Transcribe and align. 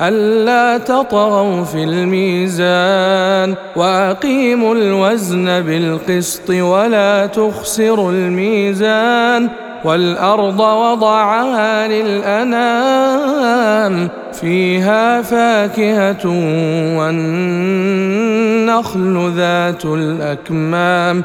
ألا 0.00 0.78
تطغوا 0.78 1.64
في 1.64 1.84
الميزان 1.84 3.54
وأقيموا 3.76 4.74
الوزن 4.74 5.60
بالقسط 5.60 6.50
ولا 6.50 7.26
تخسروا 7.26 8.12
الميزان 8.12 9.48
والأرض 9.84 10.60
وضعها 10.60 11.88
للأنام 11.88 13.02
فيها 14.32 15.22
فاكهة 15.22 16.26
والنخل 16.98 18.12
ذات 19.36 19.84
الأكمام 19.84 21.24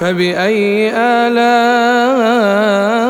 فبأي 0.00 0.92
آلاء 0.96 3.09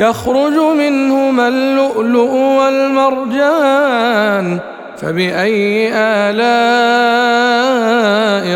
يخرج 0.00 0.56
منهما 0.78 1.48
اللؤلؤ 1.48 2.32
والمرجان. 2.58 4.58
فبأي 4.96 5.90
آلاء 5.94 6.44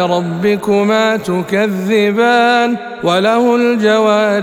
ربكما 0.06 1.16
تكذبان؟ 1.16 2.76
وله 3.02 3.56
الجوار 3.56 4.42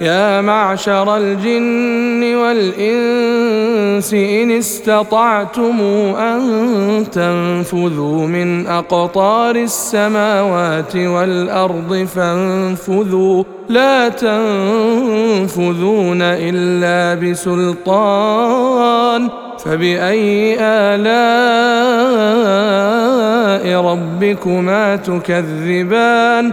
يا 0.00 0.40
معشر 0.40 1.16
الجن 1.16 2.34
والإنس 2.34 4.14
إن 4.14 4.50
استطعتم 4.50 5.80
أن 6.18 6.40
تنفذوا 7.12 8.26
من 8.26 8.66
أقطار 8.66 9.56
السماوات 9.56 10.96
والأرض 10.96 12.08
فانفذوا. 12.14 13.44
لا 13.68 14.08
تنفذون 14.08 16.22
إلا 16.22 17.30
بسلطان. 17.30 19.28
فبأي 19.64 20.56
آلاء 20.60 21.06
ربكما 23.80 24.96
تكذبان؟ 24.96 26.52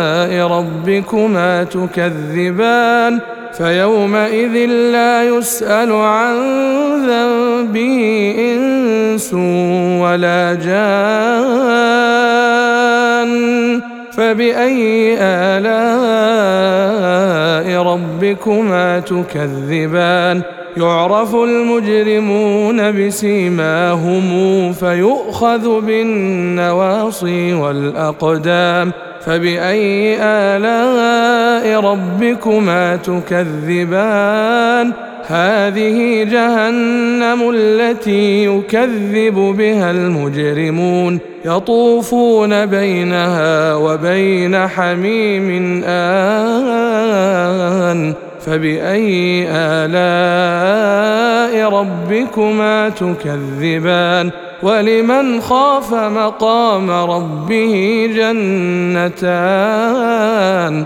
ربكما 0.41 1.63
تكذبان 1.63 3.19
فيومئذ 3.53 4.65
لا 4.91 5.23
يسأل 5.23 5.91
عن 5.91 6.35
ذنبه 7.07 8.35
إنس 8.39 9.33
ولا 10.03 10.53
جان 10.53 11.01
فبأي 14.11 15.17
آلاء 15.19 15.71
ربكما 17.83 18.99
تكذبان 18.99 20.41
يعرف 20.77 21.35
المجرمون 21.35 22.91
بسيماهم 22.91 24.23
فيؤخذ 24.73 25.81
بالنواصي 25.81 27.53
والأقدام 27.53 28.91
فبأي 29.25 30.17
آلاء 30.21 31.79
ربكما 31.79 32.95
تكذبان؟ 32.95 34.93
هذه 35.27 36.23
جهنم 36.23 37.51
التي 37.55 38.45
يكذب 38.45 39.35
بها 39.35 39.91
المجرمون. 39.91 41.19
يطوفون 41.45 42.65
بينها 42.65 43.75
وبين 43.75 44.67
حميم 44.67 45.83
آن. 45.85 47.11
فبأي 48.45 49.47
آلاء 49.49 51.00
ربكما 51.73 52.89
تكذبان 52.89 54.31
ولمن 54.63 55.41
خاف 55.41 55.93
مقام 55.93 56.91
ربه 56.91 58.09
جنتان 59.01 60.85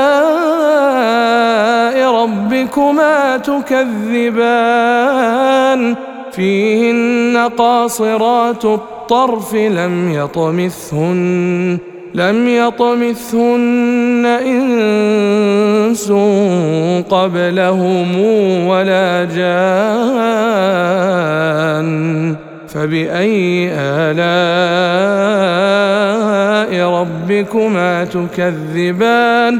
ربكما 2.71 3.37
تكذبان. 3.37 4.71
فيهن 6.31 7.49
قاصرات 7.57 8.65
الطرف 8.65 9.55
لم 9.55 10.13
يطمثهن 10.13 11.77
لم 12.13 12.47
يطمثهن 12.47 14.25
إنس 14.25 16.11
قبلهم 17.09 18.19
ولا 18.67 19.23
جان. 19.23 19.51
فبأي 22.67 23.71
آلاء 23.73 24.31
ربكما 26.89 28.03
تكذبان؟ 28.05 29.59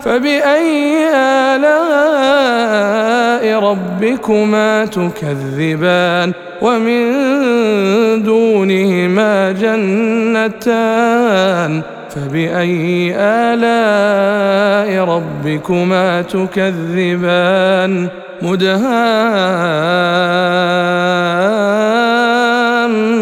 فبأي 0.00 1.08
آلاء 1.54 2.82
ربكما 3.58 4.84
تكذبان 4.84 6.32
ومن 6.62 7.02
دونهما 8.22 9.52
جنتان 9.52 10.52
فبأي 12.10 13.14
آلاء 13.16 15.04
ربكما 15.04 16.22
تكذبان 16.22 18.08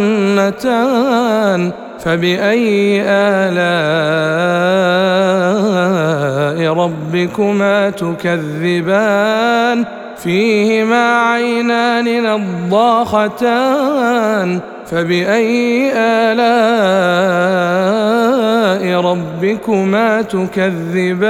مدهامتان 0.01 1.73
فبأي 2.05 3.03
آلاء 3.07 5.10
ربكما 6.69 7.91
تكذبان 7.91 9.85
فيهما 10.17 11.21
عينان 11.21 12.23
نضاختان 12.71 14.61
فبأي 14.87 15.93
آلاء 15.95 16.51
ربكما 19.01 20.23
تكذبان 20.23 21.21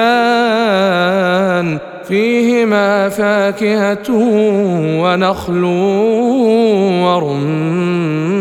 فيهما 2.08 3.08
فاكهة 3.08 4.10
ونخل 5.02 5.64
ورمان 7.04 8.40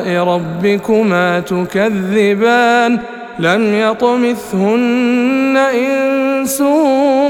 ربكما 0.23 1.39
تكذبان 1.39 2.99
لم 3.39 3.73
يطمثهن 3.73 5.57
إنس 5.57 6.63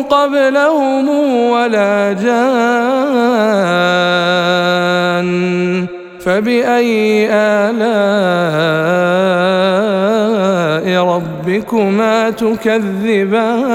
قبلهم 0.09 1.09
ولا 1.49 2.13
جان 2.13 2.41
فبأي 6.19 7.27
آلاء 7.31 7.81
ربكما 11.05 12.29
تكذبان 12.29 13.71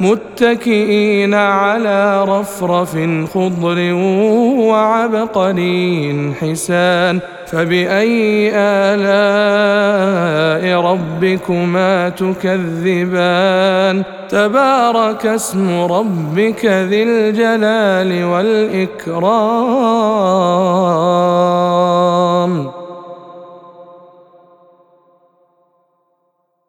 متكئين 0.00 1.34
على 1.34 2.24
رفرف 2.24 2.98
خضر 3.34 3.92
وعبقري 4.70 6.32
حسان. 6.40 7.20
فبأي 7.46 8.52
آلاء 8.54 9.02
ربكما 10.80 12.08
تكذبان؟ 12.08 14.02
تبارك 14.28 15.26
اسم 15.26 15.80
ربك 15.80 16.64
ذي 16.64 17.02
الجلال 17.02 18.24
والإكرام. 18.24 19.20